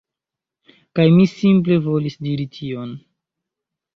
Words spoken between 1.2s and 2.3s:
simple volis